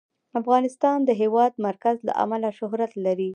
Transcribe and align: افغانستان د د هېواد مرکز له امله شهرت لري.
افغانستان 0.39 0.97
د 1.03 1.05
د 1.07 1.11
هېواد 1.21 1.53
مرکز 1.67 1.97
له 2.07 2.13
امله 2.23 2.49
شهرت 2.59 2.91
لري. 3.05 3.29